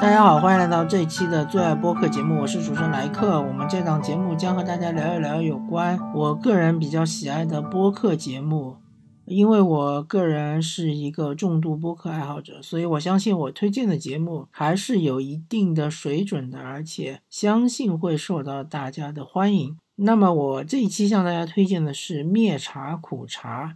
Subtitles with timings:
[0.00, 3.42] 大家好，欢迎来到这一期的最爱播客节目，我是主持人莱克。
[3.42, 8.76] 我们这档节目将和大家聊一聊有关我个人比较喜爱的播客节目。
[9.24, 19.76] 因为我个人是一个重度播客爱好者，所以我相信我推荐的节目还是有一定的水准的，而且相信会受到大家的欢迎。
[19.96, 23.74] 那么我这一期向大家推荐的是灭茶苦茶，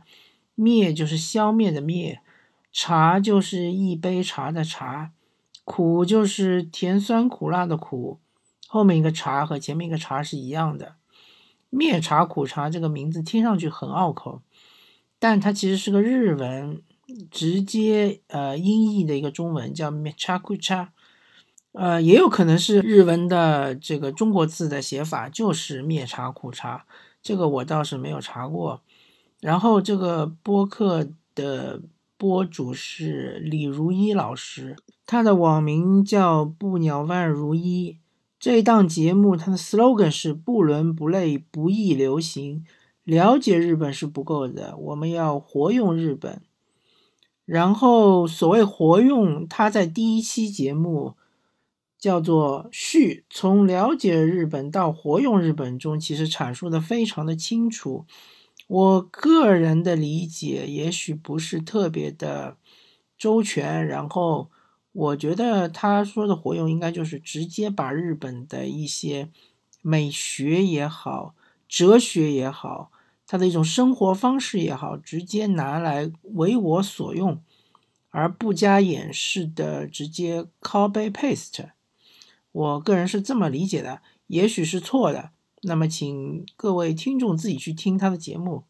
[0.55, 2.21] 灭就是消灭的灭，
[2.71, 5.11] 茶就是一杯茶的茶。
[5.65, 8.19] 苦就是甜酸苦辣的苦，
[8.67, 10.97] 后面一个茶和前面一个茶是一样的。
[11.71, 14.43] 灭茶苦茶这个名字听上去很拗口，
[15.19, 16.83] 但它其实是个日文
[17.31, 20.93] 直接呃音译的一个中文叫灭茶苦茶，
[21.73, 26.85] 呃也有可能是日文的这个中国字的写法就是灭茶苦茶，
[27.23, 28.83] 这个我倒是没有查过。
[29.41, 31.81] 然后这个播客的。
[32.19, 34.77] 播主是李如一老师，
[35.13, 37.99] 他的网名叫不鸟万如一。
[38.41, 42.65] 这一档节目，它的 slogan 是不伦不类，不易流行。
[43.05, 46.41] 了解日本是不够的，我们要活用日本。
[47.45, 51.13] 然后所谓活用，他在第一期节目
[51.99, 58.07] 叫做序，从了解日本到活用日本中，其实阐述的非常的清楚。
[58.67, 62.57] 我个人的理解也许不是特别的
[63.19, 64.49] 周全，然后
[64.93, 69.31] 我觉得他说的活用应该就是直接把日本的一些
[69.81, 71.35] 美学也好、
[71.67, 72.91] 哲学也好、
[73.27, 77.41] 他的一种生活方式也好，直接拿来为我所用，
[78.11, 81.71] 而不加掩饰的直接 copy paste。
[82.53, 85.31] 我个人是这么理解的，也许是错的。
[85.63, 88.65] 那么，请各位听众自己去听他的节目。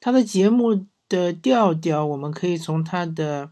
[0.00, 3.50] 他的节目的调调，我们可以从他的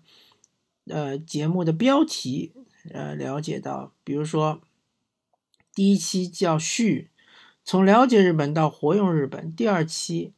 [0.86, 2.52] 呃节目的标题
[2.92, 3.92] 呃了解到。
[4.02, 4.60] 比如说，
[5.74, 7.10] 第一期叫序，
[7.64, 10.32] 从了解日本到活用日本；第二期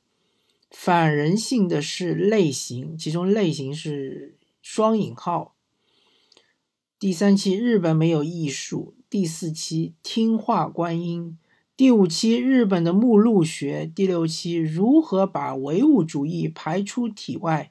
[0.71, 5.55] 反人性的是类型，其中类型是双引号；
[6.99, 11.39] 第三期日本没有艺术；第四期听话观音。
[11.77, 17.71] 第五期日本的目录学，第六期如何把唯物主义排出体外，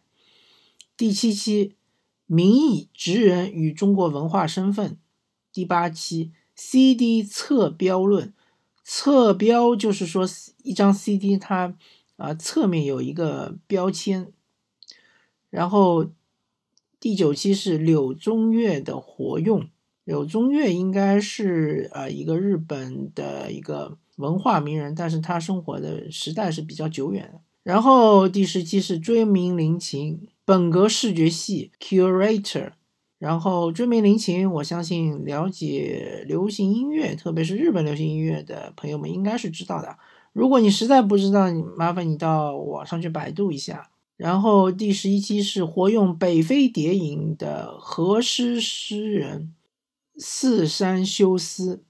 [0.96, 1.76] 第七期
[2.28, 4.98] 民意职人与中国文化身份，
[5.52, 8.34] 第八期 CD 测标论，
[8.84, 10.28] 测标就是说
[10.64, 11.76] 一张 CD 它
[12.18, 14.32] 啊侧面有一个标签，
[15.50, 16.08] 然后
[17.00, 19.70] 第九期是柳宗悦的活用。
[20.04, 27.42] 柳宗悦应该是呃一个日本的一个文化名人，但是他生活的时代是比较久远的。
[27.68, 32.72] 然后第十期是追名林檎本格视觉系 curator。
[33.20, 39.98] 然后追名林檎，我相信了解流行音乐，特别是日本流行音乐的朋友们应该是知道的。
[40.32, 43.90] 如果你实在不知道，麻烦你到网上去百度一下。
[44.16, 49.54] 然后第十一期是活用北非谍影的和诗诗人。
[50.16, 51.84] 四山修斯，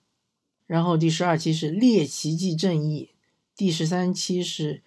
[0.66, 3.12] 然后第十二期是猎奇迹正义，
[3.56, 4.82] 第十三期是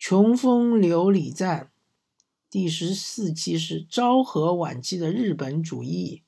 [0.00, 1.70] 穷风流里赞，
[2.48, 6.22] 第十四期是昭和晚期的日本主义，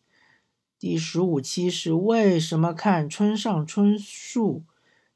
[0.79, 4.65] 第十五期是为什么看村上春树，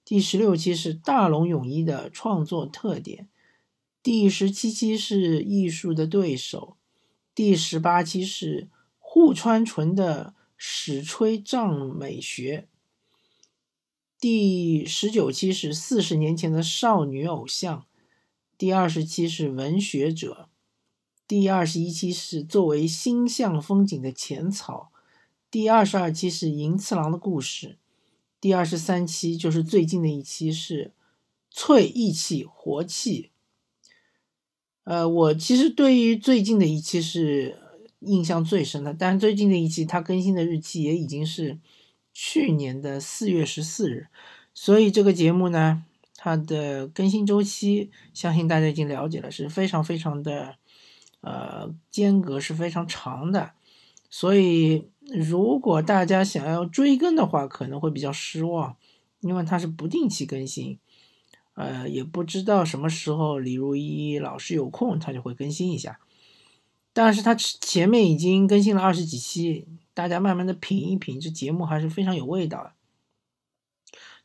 [0.07, 3.29] 第十六期是大龙泳衣的创作特点，
[4.03, 6.79] 第十七期是艺术的对手，
[7.35, 10.35] 第十八期是户川纯的。
[10.59, 12.67] 史吹藏美学，
[14.19, 17.85] 第十九期是四十年前的少女偶像，
[18.59, 20.49] 第二十期是文学者，
[21.27, 24.91] 第二十一期是作为星象风景的浅草，
[25.51, 27.79] 第二十二期是银次郎的故事，
[28.41, 30.93] 第二十三期就是最近的一期是
[31.51, 33.31] 翠意气活气。
[34.85, 37.63] 呃，我其实对于最近的一期是。
[38.01, 41.59] 印象最深的，但是最近的一期它更新的日期也已经是
[42.13, 44.09] 去年的四月十四日，
[44.53, 45.83] 所以这个节目呢，
[46.17, 50.57] 它的更新周期相信大家已经了解了，是非常非常的
[51.21, 53.53] 呃间隔是非常长的，
[54.09, 58.77] 所以如果大家想要追更的话，可能会比较失望，
[59.21, 60.79] 因为它是不定期更新，
[61.55, 66.01] 呃，也不知道什么时候李如一老师有空，他就会更新一下。
[66.93, 72.73] 但是他前面已经更新了二十几期，大家慢慢的品一品，这节目还是非常有味道的。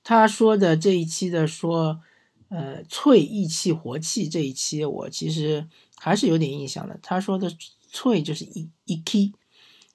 [0.03, 2.01] 他说的这一期的说，
[2.49, 6.99] 呃，翠意气活气这一期，我其实还是有点印象的。
[7.01, 7.51] 他说的
[7.89, 9.31] 翠就是一一 k，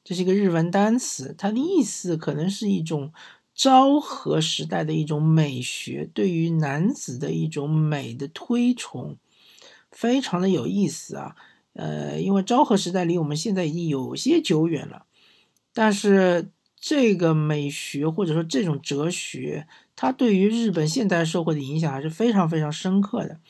[0.05, 3.13] 这是一个日文单词，它的意思可能是一种
[3.55, 9.17] 昭和时代的一种美学，对于男子的一种美的推崇，
[9.91, 11.35] 非常的有意思啊。
[11.73, 15.05] 呃，因为昭和时代离我们现在已经有些久远了，
[15.75, 19.67] 但是这个美学或者说这种哲学，
[19.97, 23.41] 它对于日本现代社会的影响还是非常非常深刻的。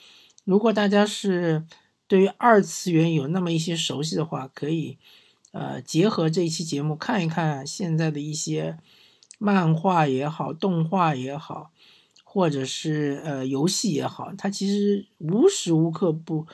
[0.45, 1.67] 如果大家是
[2.07, 4.97] 对于二次元有那么一些熟悉的话，可以。
[5.53, 8.77] 呃，结合这一期节目看一看现在的一些
[9.39, 11.71] 漫画也好，动画也好，
[12.25, 16.47] 或者是呃游戏也好，它其实无时无刻不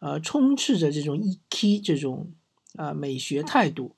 [0.00, 2.30] 呃充斥着这种一 k 这种
[2.76, 3.96] 啊美学态度。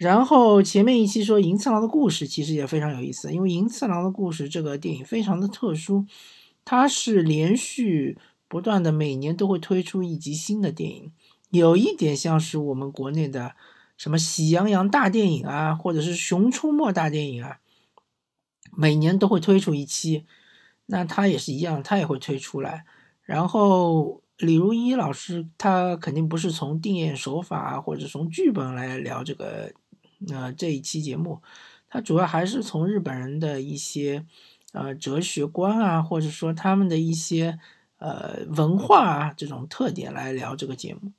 [0.00, 6.06] 然后前面一期说银次郎的故事其实也非常有意思，因为银次郎的故事这个电影非常的特殊，
[6.64, 8.16] 它是连续
[8.48, 11.12] 不断的每年都会推出一集新的电影。
[11.50, 13.54] 有一点像是我们国内的
[13.98, 17.58] 什么《喜羊羊大电影》啊，或者是《熊出没大电影》啊，
[18.74, 20.24] 每年都会推出一期，
[20.86, 22.86] 那他也是一样，他也会推出来。
[23.20, 29.70] 然后李如一老师他肯定不是从定演手法或者从剧本来聊这个，
[30.28, 31.40] 呃，这一期节目，
[31.88, 34.26] 它主要还是从日本人的一些
[34.72, 37.58] 呃哲学观啊，或者说他们的一些
[37.98, 41.12] 呃文化啊这种特点来聊这个节目。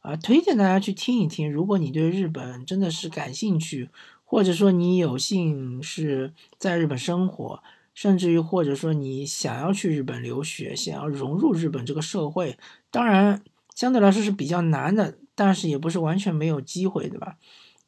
[0.00, 1.52] 啊，推荐大家去听一听。
[1.52, 3.90] 如果你对日本真的是感兴趣，
[4.24, 7.62] 或者说你有幸是在日本生活，
[7.94, 12.56] 甚至于或者说你想要去日本留学，想要融入日本这个社会，
[12.92, 13.42] 当然
[13.74, 17.36] 相对来说是比较难的，但是也不是完全没有机会，对吧？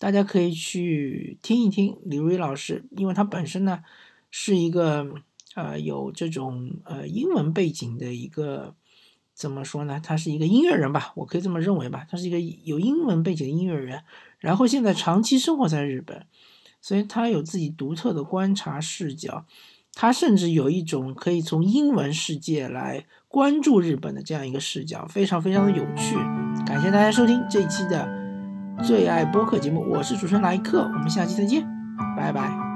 [0.00, 3.84] 大家可以去听一听李如一老师，因为他本身呢
[4.32, 5.06] 是一个
[5.54, 8.74] 呃有这种呃英文背景的一个。
[9.32, 9.98] 怎么说呢？
[10.04, 12.06] 他是一个音乐人吧，我可以这么认为吧。
[12.10, 14.02] 他是一个有英文背景的音乐人，
[14.38, 16.26] 然后现在长期生活在日本，
[16.82, 19.46] 所以他有自己独特的观察视角。
[19.94, 26.16] 他甚至有一种可以从英文世界来关注日本的这样一个视角，非常非常的有趣。
[26.66, 28.19] 感谢大家收听这一期的
[28.82, 31.66] 最爱播客节目，我是主持人莱克，我们下期再见，
[32.16, 32.69] 拜拜。